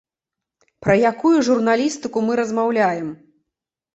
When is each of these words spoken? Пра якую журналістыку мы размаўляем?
Пра 0.85 0.93
якую 1.09 1.33
журналістыку 1.49 2.23
мы 2.29 2.39
размаўляем? 2.41 3.07